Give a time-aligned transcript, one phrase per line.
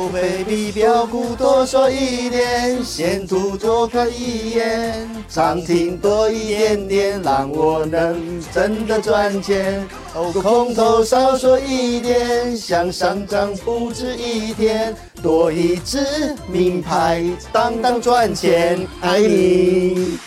[0.00, 9.86] 哦，baby，标股多说一点，线图多看一眼，涨停多一点点，让我能真的赚钱。
[10.14, 17.22] 哦，空头少说一点，向上涨不止一天，多一只名牌，
[17.52, 20.18] 当当赚钱，爱你。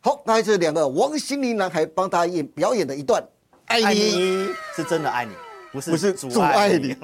[0.00, 3.20] 好，那这两个王心凌男孩帮大家演表演的一段，
[3.64, 3.92] 爱爱。
[3.92, 5.32] 你是真的爱你，
[5.76, 6.96] 不是不是阻碍你。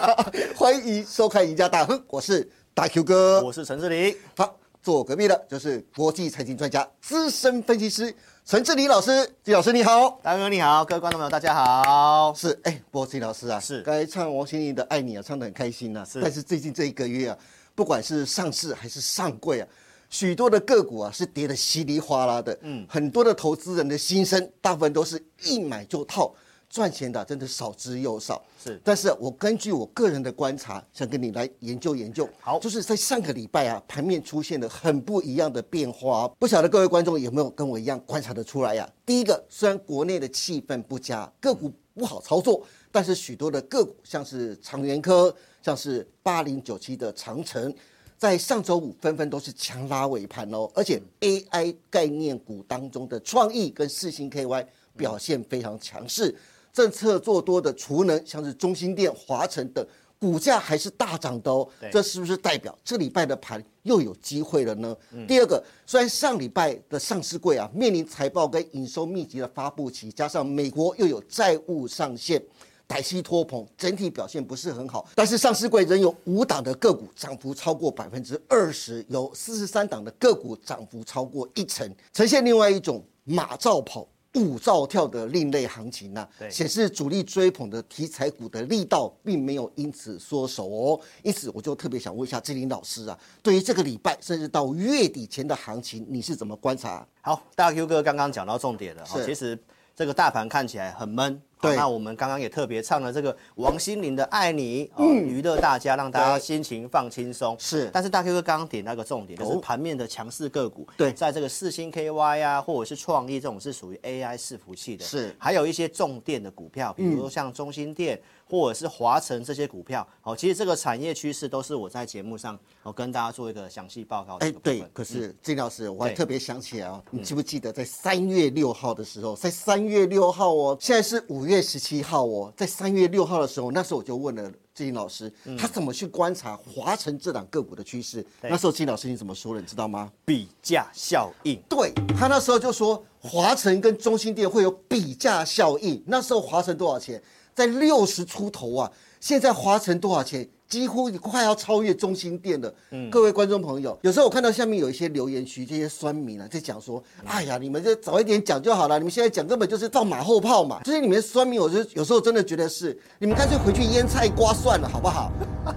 [0.56, 3.44] 欢迎收看《赢家大亨》，我是大 Q 哥。
[3.44, 4.16] 我是陈志林。
[4.34, 8.14] 好，坐我隔壁的就是国际财经专家、资深分析师
[8.46, 9.30] 陈志林老师。
[9.42, 10.18] 季老师你好。
[10.22, 12.32] 大哥你好，各位观众朋友大家好。
[12.34, 17.36] 是，哎，不过季老师啊，是刚才唱王心凌的《爱你》啊，唱得很开心呐、是但是最近这一个月啊，
[17.74, 19.68] 不管是上市还是上柜啊，
[20.08, 22.58] 许多的个股啊是跌得稀里哗啦的。
[22.62, 26.34] 嗯，很多的投资人的心声，大部分都是一买就套，
[26.68, 28.42] 赚钱的真的少之又少。
[28.62, 32.28] 是但是我根据我个人的观察，想跟你来研究研究。
[32.40, 36.28] 好就是在上个礼拜啊，盘面出现了很不一样的变化。
[36.38, 47.72] 不晓得各位观众有没有跟我一样观察得出来呀、第一个，虽然国内的气氛不佳，个股不好操作，但是许多的个股，像是长源科，像是八零九七的长城。
[48.16, 54.64] 在上周五纷纷都是强拉尾盘哦，而且 AI 概念股当中的创意跟四星 KY
[54.96, 56.34] 表现非常强势，
[56.74, 59.86] 政策做多的储能，像是中心电、华晨等，
[60.18, 61.66] 股价还是大涨的哦。
[61.92, 64.94] 这是不是代表这礼拜的盘又有机会了呢？
[65.28, 72.42] 第二个，虽然上礼拜的上市柜啊面临财报跟营收密集的发布期，加上美国又有债务上限。
[72.86, 84.06] 歹息托棚整体表现不是很好，但是上市柜仍有五档的个股涨幅超过百分之二十，有四十三档的个股涨幅超过一成，呈现另外一种马照跑。
[84.34, 91.00] 舞照跳的另类行情呢、啊显示主力追捧的题材股的力道并没有因此缩手哦。
[91.22, 97.06] 因此，我就特别想问一下志林老师啊，对于这个礼拜甚至到月底前的行情，你是怎么观察？
[97.20, 99.04] 好，大 Q 哥刚刚讲到重点了。
[99.24, 99.58] 其实
[99.94, 101.40] 这个大盘看起来很闷。
[101.56, 107.56] 好对那我们刚刚也特别唱了这个王心凌的《爱你》，哦，娱乐大家，让大家心情放轻松。
[107.58, 110.86] 是但是大 Q 哥刚刚点那个重点，就是哦盘面的强势个股。
[110.94, 115.04] 对在这个四星 KY 啊，或者是创意这种是属于 AI 伺服器的。
[115.06, 120.06] 是嗯还有一些重电的股票，比如说像中心电或者是华晨这些股票。
[120.22, 124.52] 哦，其实这个产业趋势都是我在节目上我跟大家做一个详细报告的哎。
[124.62, 138.22] 对，可是金老师，我还特别想起来哦，你记不记得在三月六号的时候，在三月六号哦，现在是五月十七号哦，在三月六号的时候，那时候我就问了金老师，他怎么去观察华晨这档个股的趋势？
[138.40, 139.60] 对那时候金老师你怎么说的？
[139.60, 140.10] 你知道吗？
[140.24, 141.60] 比价效应。
[141.68, 146.02] 对他那时候就说华晨跟中心店会有比价效应。
[146.06, 147.22] 那时候华晨多少钱？
[147.54, 148.90] 在六十出头啊！
[149.20, 150.48] 现在华晨多少钱？
[150.66, 152.74] 几乎快要超越中心店了。
[153.08, 165.30] 各位观众朋友，有时候我看到下面有一些留言区，这些酸民啊，在讲说：“哎呀，你们就早一点讲就好了，你们现在讲根本就是放马后炮嘛。”这些你们酸民，我就有时候真的觉得是，你们干脆回去腌菜瓜算了，好不好？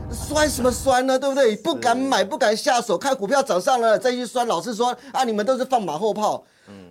[0.10, 1.20] 酸什么酸呢？
[1.20, 1.56] 对不对？
[1.58, 4.48] 不敢买，不敢下手，看股票涨上了再去酸。
[4.48, 6.44] 老是说啊，你们都是放马后炮。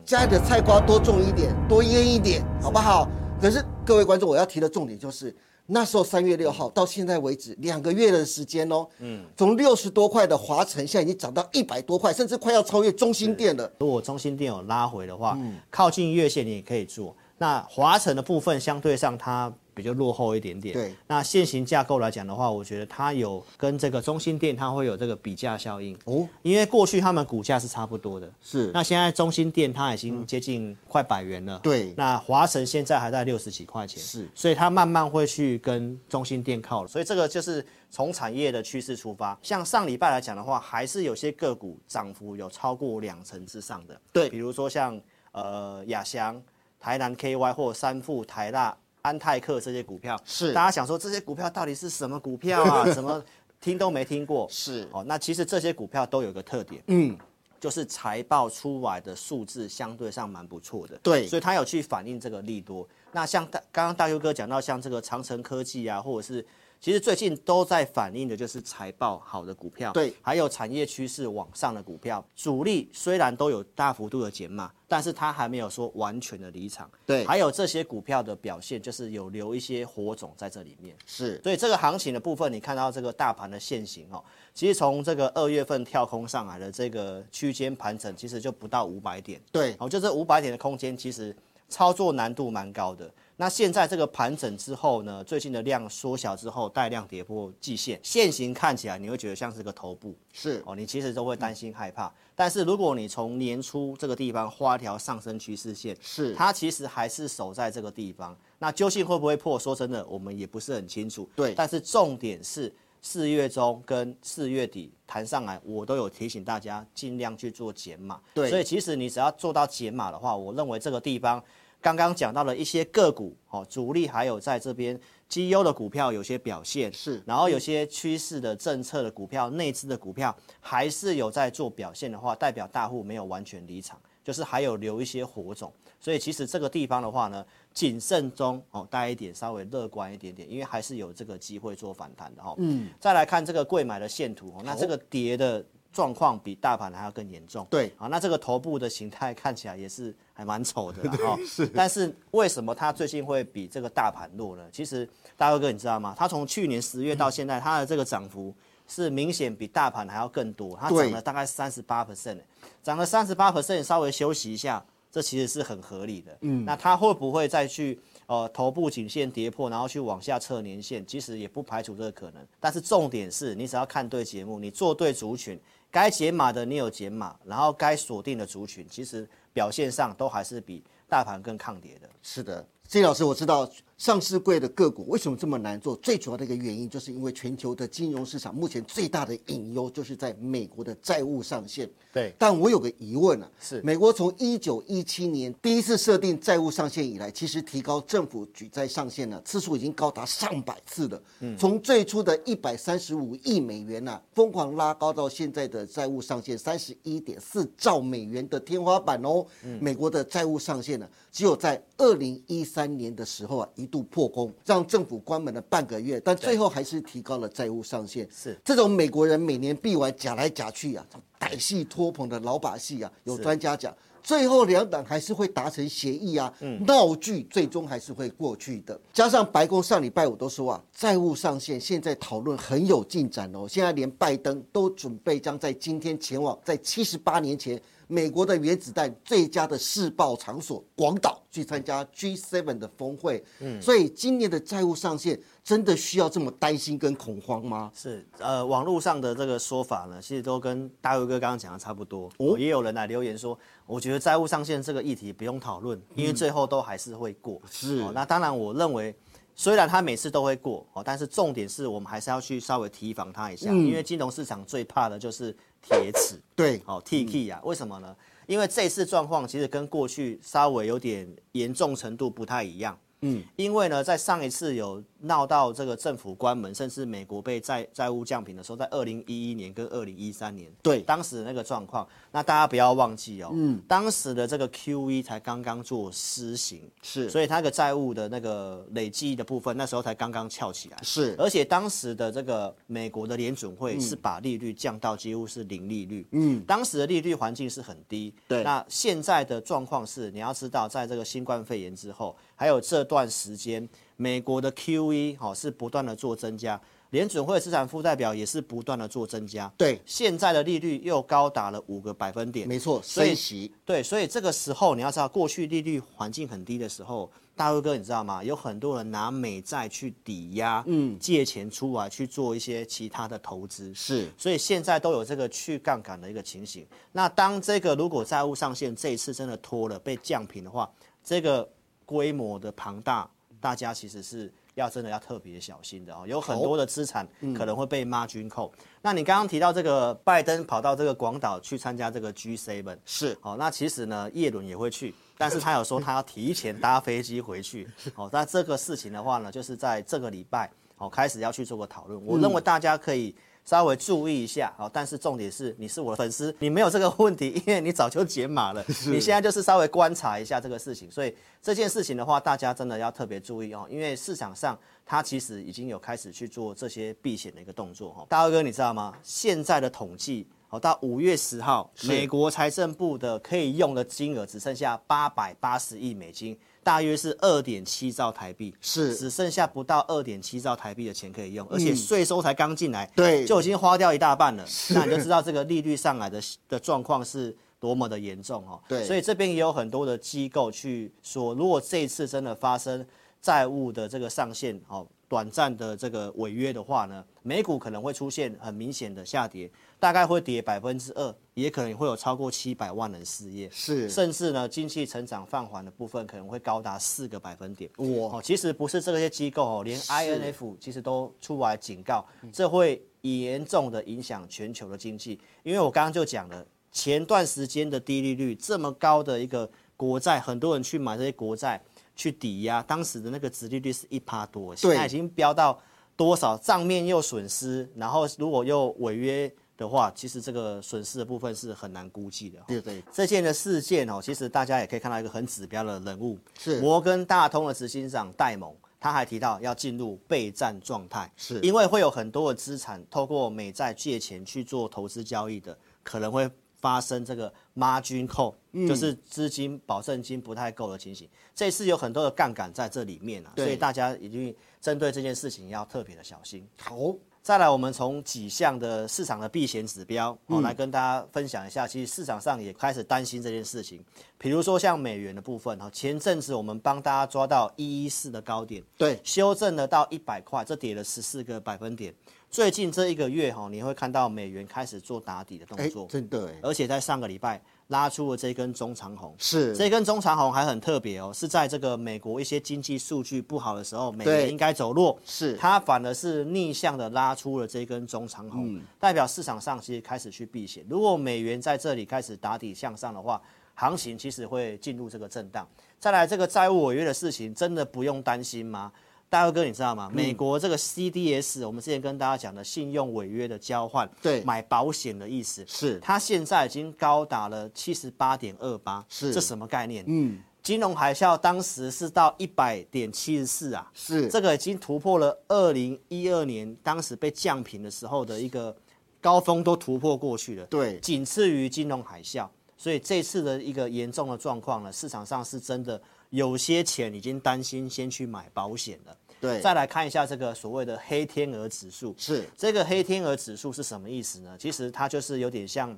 [0.04, 3.08] 家里的菜瓜多种一点，多腌一点，好不好？
[3.40, 5.32] 可是各位观众，我要提的重点就是，
[5.66, 13.70] 那时候三月六号到现在为止两个月的时间哦，嗯，从六十多块的华晨，现在已经涨到一百多块，甚至快要超越中心店了。
[13.78, 17.16] 如果中心店有拉回的话，嗯靠近月线你也可以做。
[17.38, 20.72] 那华晨的部分相对上它比较落后一点点。
[20.72, 20.94] 对。
[21.06, 25.94] 那现行架构来讲的话，我觉得它有跟这个中心店它会有这个比价效应。
[26.06, 31.58] 哦，因为过去他们股价是差不多的，是那现在中心店它已经接近快百元了。
[31.62, 34.02] 对那华晨现在还在六十几块钱。
[34.02, 36.88] 是所以它慢慢会去跟中心店靠拢。
[36.88, 39.38] 所以这个就是从产业的趋势出发。
[39.42, 44.00] 像上礼拜来讲的话，还是有些个股涨幅有超过两成之上的。
[44.10, 44.98] 对比如说像
[45.32, 46.42] 呃亚翔、
[46.80, 48.74] 台南 KY 或三富、台大、
[49.06, 52.84] 安泰克这些股票，是大家想说这些股票到底是什么股票啊？
[52.92, 53.22] 什么
[53.60, 54.48] 听都没听过？
[54.50, 57.16] 是哦，那其实这些股票都有个特点，嗯，
[57.60, 62.86] 就是财报出来的数字相对上蛮不错的，对所以它有去反映这个利多。
[63.12, 66.44] 那像大刚刚大优哥讲到，像这个长城科技啊，或者是
[66.80, 70.14] 其实最近都在反映的就是财报好的股票，对。
[70.22, 77.24] 还有产业趋势往上的股票，主力虽然都有大幅度的减码，但是它还没有说完全的离场，对。
[77.24, 80.94] 还有这些股票的表现就是有留一些火种在这里面。
[81.06, 81.40] 是。
[81.42, 84.22] 所以这个行情的部分，你看到这个大盘的现形哦，
[84.54, 89.74] 其实从这个二月份跳空上来的这个区间盘整，其实就不到五百点，对。
[89.80, 91.34] 哦，就这五百点的空间，其实
[91.68, 93.10] 操作难度蛮高的。
[93.38, 102.10] 那现在这个盘整之后呢，最近的量缩小之后，带量跌破季线，线形看起来你会觉得像是个头部，是哦，你其实都会担心害怕。
[102.34, 108.34] 但是如果你从年初这个地方画一条上升趋势线，是它其实还是守在这个地方。
[108.58, 109.58] 那究竟会不会破？
[109.58, 111.28] 说真的，我们也不是很清楚。
[111.36, 112.72] 对但是重点是
[113.02, 118.18] 四月中跟四月底谈上来，我都有提醒大家尽量去做减码。
[118.32, 121.42] 对所以其实你只要做到减码的话，我认为这个地方
[121.86, 124.98] 刚刚讲到了一些个股，哦，主力还有在这边
[125.28, 127.22] 绩优的股票有些表现，是。
[127.24, 135.72] 然后有些趋势的政策的股票、内资的股票还是有在做表现的话，代表大户没有完全离场，就是还有留一些火种。
[136.00, 145.64] 所以其实这个地方的话呢，谨慎中哦带一点，稍微乐观一点点，因为还是有这个机会做反弹的哈、嗯，再来看这个贵买的线图哦，那这个跌的
[145.96, 147.66] 状况比大盘还要更严重。
[147.70, 151.38] 对啊，那这个头部的形态看起来也是还蛮丑的啦 哈。
[151.46, 151.66] 是。
[151.68, 154.62] 但是为什么它最近会比这个大盘弱呢？
[154.70, 155.08] 其实
[155.38, 156.14] 大哥哥你知道吗？
[156.14, 158.54] 它从去年十月到现在，它的这个涨幅
[158.86, 162.40] 是明显比大盘还要更多，它涨了大概三十八 percent，
[162.82, 166.36] 涨了三十八 percent，稍微休息一下，这其实是很合理的。
[166.42, 166.62] 嗯。
[166.66, 167.98] 那它会不会再去？
[168.26, 172.44] 呃，头部颈线跌破，然后去往下测年线，其实也不排除这个可能。
[172.58, 175.58] 但是重点是你只要看对节目，你做对族群，
[175.90, 182.08] 该解码的你有解码，然后该锁定的族群，其实表现上都还是比大盘更抗跌的。
[182.20, 191.88] 是的，谢老师，我知道上市柜的个股为什么这么难做，最主要的一个原因就是因为全球的金融市场目前最大的隐忧就是在美国的债务上限。
[192.12, 201.22] 对但我有个疑问啊，是美国从一九一七年第一次设定债务上限以来，其实提高政府举债上限呢次数已经高达上百次了。
[201.40, 209.46] 嗯，从最初的一百三十五亿美元呐、疯狂拉高到现在的债务上限三十一点四兆美元的天花板哦。
[209.80, 218.28] 美国的债务上限呢，只有在二零一三年的时候啊一度破功，让政府关门了半个月，但最后还是提高了债务上限。
[218.30, 221.06] 是这种美国人每年必玩假来假去啊，
[221.38, 226.52] 歹戏拖棚的老把戏啊，有是专家讲，最后两党还是会达成协议啊，
[226.86, 228.98] 闹剧最终还是会过去的。
[229.12, 237.80] 加上白宫上礼拜五都说啊，债务上限现在讨论很有进展哦，现在连拜登都准备将在今天前往在七十八年前。
[238.08, 247.90] 美国的原子弹最佳的试爆场所广岛去参加 G7 的峰会，嗯，所以今年的债务上限真的需要这么担心跟恐慌吗？
[247.94, 252.30] 是，呃，网络上的这个说法呢，其实都跟大卫哥刚刚讲的差不多。
[252.38, 257.60] 哦，也有人来留言说，我觉得债务上限这个议题不用讨论，因为最后都还是会过。
[257.70, 259.14] 是哦，那当然，我认为
[259.56, 265.56] 虽然它每次都会过哦，但是重点是我们还是要去稍微提防它一下，因为金融市场最怕的就是
[265.88, 266.40] 铁齿。
[266.54, 268.16] 对，好 T K 啊，为什么呢？
[268.46, 272.98] 因为这次状况其实跟过去稍微有点严重程度不太一样。
[273.20, 281.00] 嗯，因为呢，在上一次有闹到这个政府关门，甚至美国被债债务降平的时候，在二零一一年跟二零一三年，对。
[281.00, 287.30] 当时的那个状况，那大家不要忘记哦，嗯，当时的这个 Q E 才刚刚做施行，是。
[287.30, 291.34] 所以它的债务的那个累计的部分，那时候才刚刚翘起来，是。
[291.38, 298.62] 而且当时的这个美国的联准会是把利率降到几乎是零利率，嗯，当时的利率环境是很低，对。
[298.62, 318.42] 那现在的状况是，你要知道，在这个新冠肺炎之后，还有这段时间，美国的 QE 好、是不断的做增加，联准会资产负债表也是不断的做增加，对，现在的利率又高达了五个百分点，没错，升息对，所以这个时候你要知道，过去利率环境很低的时候，大辉哥你知道吗？
[318.42, 326.86] 有很多人拿美债去抵押，嗯，借钱出来去做一些其他的投资，是所以现在都有这个去杠杆的一个情形。
[327.12, 330.90] 那当这个如果债务上限这一次真的拖了被降平的话，
[331.24, 331.66] 这个
[332.06, 333.28] 规模的庞大，
[333.60, 336.24] 大家其实是要真的要特别小心的哦。
[336.26, 338.72] 有很多的资产可能会被妈军扣。
[339.02, 347.88] 那你刚刚提到这个拜登跑到这个广岛去参加这个 G7，是哦、那其实呢，叶伦也会去，但是他有说他要提前搭飞机回去。
[348.14, 352.24] 哦、那这个事情的话呢，就是在这个礼拜，哦、开始要去做个讨论。
[352.24, 353.34] 我认为大家可以
[353.66, 361.10] 稍微注意一下，好、但是重点是你是我的粉丝，你没有这个问题， 因为你早就解码了，你现在就是稍微观察一下这个事情。
[361.10, 369.12] 所以这件事情的话，大家真的要特别注意哦，因为市场上它其实已经有开始去做这些避险的一个动作哈、大卫哥，你知道吗？
[369.22, 370.46] 现在的统计。
[370.68, 379.12] 好，到五月十号，美国财政部的可以用的金额只剩下八百八十亿美金，大约是二点七兆台币，是。
[379.16, 383.44] 只剩下不到二点七兆台币的钱可以用，而且税收才刚进来，对。
[383.44, 384.64] 就已经花掉一大半了。
[384.90, 388.80] 那你就知道这个利率上来的的状况是多么的严重哦。
[388.86, 389.04] 对。
[389.04, 393.04] 所以这边也有很多的机构去说，如果这一次真的发生
[393.42, 407.90] 债务的这个上限哦，短暂的这个违约的话呢，美股可能会出现很明显的下跌，大概会跌百分之二，也可能会有超过七百万人失业，是甚至呢经济成长放缓的部分可能会高达四个百分点。
[407.96, 415.40] 哇哦，其实不是这些机构哦，连 INF 其实都出来警告，这会严重的影响全球的经济。
[415.64, 421.82] 因为我刚刚就讲了，前段时间的低利率这么高的一个国债，很多人去买这些国债
[422.16, 425.78] 去抵押，当时的那个殖利率是一趴多，现在已经飙到
[426.16, 426.56] 多少？
[426.56, 432.58] 账面又损失，然后如果又违约的话，其实这个损失的部分是很难估计的。
[432.66, 448.54] 对对这件的事件哦，其实大家也可以看到一个很指标的人物，是摩根大通的执行长戴蒙，他还提到要进入备战状态，是因为会有很多的资产透过美债借钱去做投资交易的，可能会发生这个 margin call，、
[448.86, 451.28] 就是嗯资金保证金不太够的情形。
[451.54, 456.66] 这次有很多的杠杆在这里面啊，所以大家一定针对这件事情要特别的小心。
[456.78, 461.86] 好再来，我们从几项的市场的避险指标嗯哦，来跟大家分享一下。
[461.86, 464.04] 其实市场上也开始担心这件事情，
[464.36, 472.12] 比如说像美元的部分哈，前阵子我们帮大家抓到一一四的高点，对修正了到一百块，这跌了十四个百分点。
[472.50, 479.34] 最近这一个月哈，你会看到美元开始做打底的动哎作，真的哎而且在上个礼拜拉出了这根中长红。
[479.36, 490.84] 是这根中长红还很特别哦，是在这个美国一些经济数据不好的时候，美元应该走弱，是它反而是逆向的拉出了这根中长红，嗯代表市场上其实开始去避险。
[490.88, 493.40] 如果美元在这里开始打底向上的话，
[493.74, 495.68] 行情其实会进入这个震荡。
[495.98, 498.90] 再来，这个债务违约的事情真的不用担心吗？
[499.28, 500.10] 大佑哥，你知道嗯吗？
[500.12, 510.04] 美国这个 CDS，我们之前跟大家讲的信用违约的交换，对买保险的意思，是它现在已经高达了七十八点二八，是这什么概念？
[510.06, 518.76] 嗯金融海啸当时是到一百点七十四啊，是这个已经突破了二零一二年当时被降平的时候的一个
[519.20, 522.48] 高峰，都突破过去了，对仅次于金融海啸。
[522.76, 529.16] 所以这次的一个严重的状况呢，市场上是真的有些钱已经担心先去买保险了。
[529.38, 534.56] 对再来看一下这个所谓的黑天鹅指数，是这个黑天鹅指数是什么意思呢？
[534.58, 535.96] 其实它就是有点像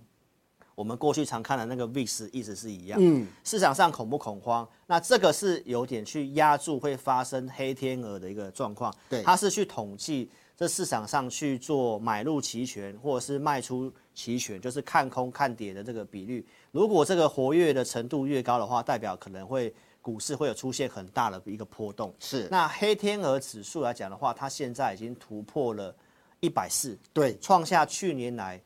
[0.74, 2.98] 我们过去常看的那个 VIX，意思是一样。
[3.00, 4.68] 嗯，市场上恐不恐慌？
[4.86, 8.92] 那这个是有点去压住会发生黑天鹅的一个状况。
[9.08, 16.44] 对它是去统计这市场上去做买入期权或者是卖出期权，就是看空看跌的这个比率。
[16.72, 19.72] 如果这个活跃的程度越高的话，代表可能会
[20.08, 22.14] 股市会有出现很大的一个波动。
[22.18, 25.94] 是那黑天鹅指数来讲的话，它现在已经突破了
[26.40, 28.58] 一百四，对创下去年来，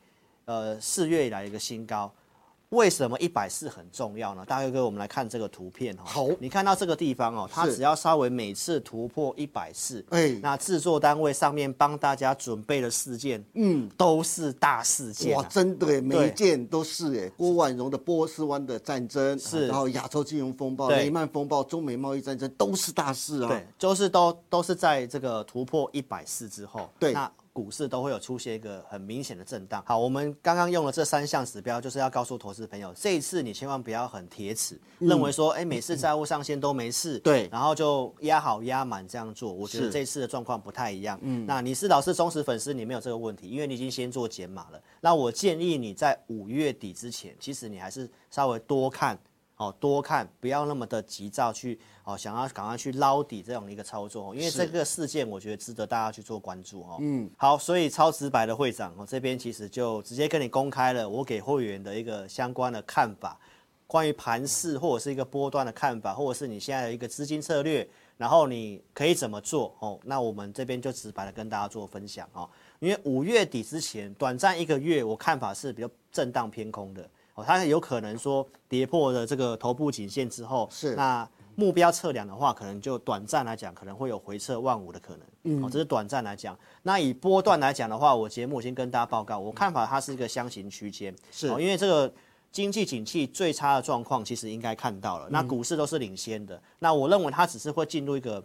[0.45, 2.09] 呃四月以来的一个新高。
[2.73, 4.43] 为什么一百四很重要呢？
[4.45, 6.03] 大哥哥，我们来看这个图片哈。
[6.05, 6.27] 好。
[6.39, 10.29] 你看到这个地方哦，它只要稍微每次突破一百四，哎。
[10.41, 15.47] 那制作单位上面帮大家准备的事件，嗯，都是大事件、哇啊。
[15.49, 19.67] 真的哎每一件都是哎郭婉容的波斯湾的战争是。
[19.67, 21.03] 然后亚洲金融风暴对。
[21.03, 23.49] 雷曼风暴中美贸易战争都是大事啊。
[23.49, 27.13] 对，就是都都是在这个突破一百四之后，对。
[27.13, 29.81] 那股市都会有出现一个很明显的震荡。
[29.85, 39.53] 好，我们刚刚用了这三项指标，就是要告诉投资朋友，这一次你千万不要很铁齿，认为说，哎，每次债务上限都没事，嗯对然后就压好压满这样做。
[39.53, 41.19] 我觉得是这一次的状况不太一样。
[41.21, 44.81] 嗯，那你是老师忠实粉丝，你没有这个问题，因为你已经先做减码了。
[44.99, 49.17] 那我建议你在五月底之前，其实你还是稍微多看。
[49.57, 56.97] 哦，多看，不要那么的急躁去哦，想要赶快去捞底这样的一个操作哦，因为这个事件我觉得值得大家去做关注哦。
[56.99, 63.39] 嗯，好，所以超直白的会长哦这边其实就直接跟你公开了我给会员的一个相关的看法，
[63.87, 69.99] 关于盘势或者是一个波段的看法，或者是你现在的一个资金策略，然后你可以怎么做哦？
[70.03, 77.07] 那我们这边就直白的跟大家做分享哦，因为五月底之前短暂一个月，我看法是比较震荡偏空的。
[77.35, 85.25] 哦，它有可能说跌破了这个头部颈线之后，是那目标测量的话，可能就短暂来讲，可能会有回撤万五的可能。
[85.43, 86.57] 嗯，哦，这是短暂来讲。
[86.83, 92.13] 那以波段来讲的话，我节目已经跟大家报告，我看法它是一个箱型区间，是哦，因为这个
[92.51, 96.61] 经济景气最差的状况其实应该看到了，那股市都是领先的。
[96.79, 98.43] 那我认为它只是会进入一个。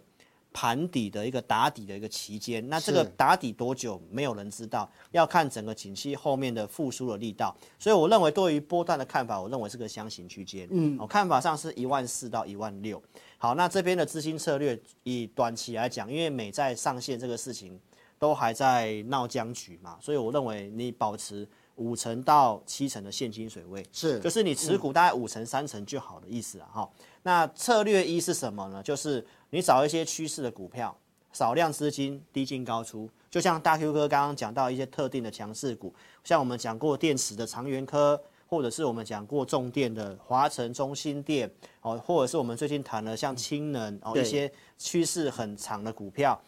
[0.51, 7.55] 盘底的一个打底的一个期间，那这个打底多久没有人知道，要看整个景气后面的复苏的力道。
[7.77, 10.67] 所以我认为对于波段的看法，我认为是个箱型区间。
[10.71, 13.01] 嗯，我、看法上是一万四到一万六。
[13.37, 17.79] 好，那这边的资金策略以短期来讲，因为美债上限这个事情
[18.17, 21.47] 都还在闹僵局嘛，所以我认为你保持
[21.79, 26.89] 五成到七成的现金水位，是就是你持股大概五成三成就好的意思啊哈。
[27.23, 28.83] 那策略一是什么呢？
[28.83, 30.95] 就是你找一些趋势的股票，
[31.31, 33.09] 少量资金，低进高出。
[33.31, 35.93] 就像大 Q 哥刚刚讲到一些特定的强势股，
[36.23, 41.49] 像我们讲过电池的长源科，或者是我们讲过重电的华晨、中心电，
[41.81, 46.39] 哦，或者是我们最近谈了像氢能哦一些趋势很长的股票。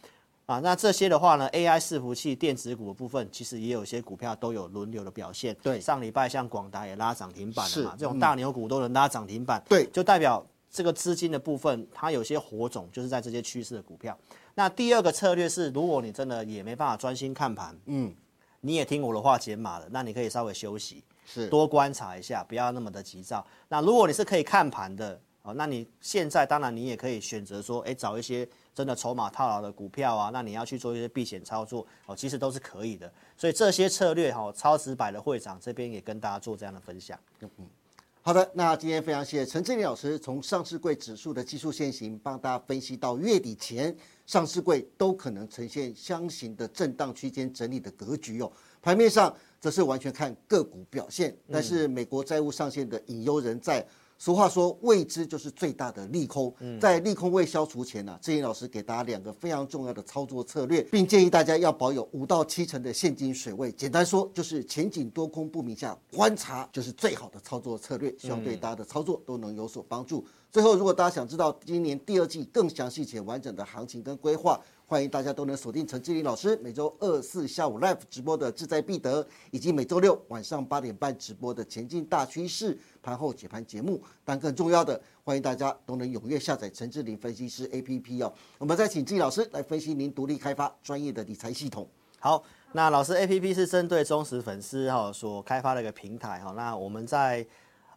[0.51, 5.55] 啊，那这些的话呢，AI 伺服器电子股的部分，其实也有一些股票都有轮流的表现。
[5.63, 14.17] 对上礼拜像广达也拉涨停板了嘛是，这种大牛股都能拉涨停板，对就代表这个资金的部分，它有些火种就是在这些趋势的股票。
[14.55, 18.13] 那第二个策略是，如果你真的也没办法专心看盘，嗯，
[18.59, 23.45] 你也听我的话解码了，那你可以稍微休息，是多观察一下，不要那么的急躁。
[23.69, 33.11] 那如果你是可以看盘的，哦，那你现在当然你也可以选择说，哎，找一些真的筹码套牢的股票啊，那你要去做一些避险操作，哦，其实都是可以的。
[33.35, 37.19] 所以这些策略哈、哦，超直白的会长这边也跟大家做这样的分享。
[37.41, 37.49] 嗯
[38.23, 43.95] 好的，那今天非常谢谢陈志林老师从上市柜指数的技术线型帮大家分析到月底前
[44.27, 48.51] 上市柜都可能呈现箱型的震荡区间整理的格局哦。
[48.79, 53.85] 盘面上则是完全看个股表现，但是美国债务上限的隐忧仍在。
[54.23, 56.53] 俗话说，未知就是最大的利空。
[56.79, 63.71] 在利空未消除前呢、志颖老师给大家两个非常重要的操作策略，并建议大家要保有五到七成的现金水位。
[63.71, 68.15] 简单说，就是前景多空不明下观察，就是最好的操作策略。
[68.19, 70.23] 希望对大家的操作都能有所帮助。
[70.51, 74.61] 最后，如果大家想知道今年第二季更详细且完整的行情跟规划，
[74.91, 84.03] 欢迎大家都能锁定陈志林老师每周二四下午 live 直播的志在必得，以及每周六晚上八点半直播的前进大趋势盘后解盘节目。
[84.25, 88.33] 但更重要的，欢迎大家都能踊跃下载陈志林分析师 APP 哦。
[88.57, 91.87] 我们再请志林老师来分析您独立开发专业的理财系统。
[92.19, 92.43] 好，
[92.73, 96.51] 那老师 A P P 是针对忠实粉丝哈所开发的一个平台哈。
[96.51, 97.47] 那我们在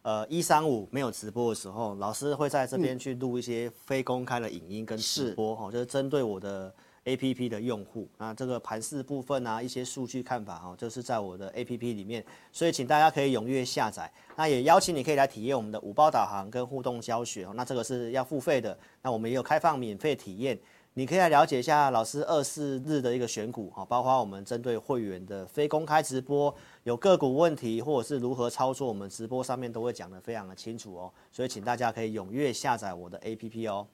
[0.05, 6.71] 呃一三五没有直播的时候，老师会在这边去录一些非公开的影音跟直播哈，就是针对我的
[7.05, 8.07] A P P 的用户。
[8.19, 14.11] 那这个盘势部分啊，一些数据看法哈，就是在我的 A P P 里面，所以请大家可以踊跃下载。
[14.35, 17.53] 那也邀请你可以来体验我们的五包导航跟互动教学哦。
[17.55, 20.55] 那这个是要付费的，那我们也有开放免费体验。
[20.97, 31.11] 你可以来了解一下老师二四日的一个选股哈，包括我们针对会员的非公开直播，有个股问题或者是如何操作，我们直播上面都会讲得非常的清楚哦。
[31.33, 33.85] 所以请大家可以踊跃下载我的 APP 哦。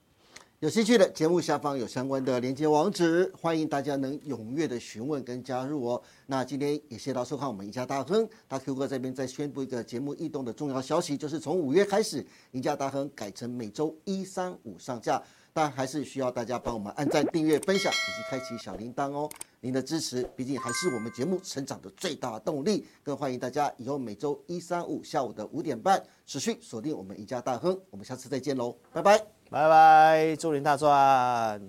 [0.60, 6.00] 有兴趣的节目下方有相关的连接网址，欢迎大家能踊跃的询问跟加入哦。
[6.26, 15.20] 那今天也谢谢大家收看我们赢家大亨，大 Q 哥这边再宣布一个节目异动的重要消息，就是从五月开始，赢家大亨改成每周一、三、五上架，
[15.52, 19.28] 但还是需要大家帮我们按赞、订阅、分享以及开启小铃铛哦。
[19.60, 27.78] 您的支持毕竟还是我们节目成长的最大动力，更欢迎大家以后每周一、三、五下午的五点半持续锁定我们赢家大亨。
[27.90, 29.18] 我们下次再见喽，拜拜。
[29.50, 31.60] 拜拜，祝您大赚，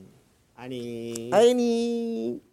[0.55, 1.29] 爱你。
[1.31, 2.52] 爱你。